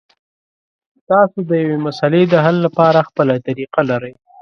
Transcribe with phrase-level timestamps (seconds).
[1.09, 4.13] تاسو د یوې مسلې د حل لپاره خپله طریقه لرئ.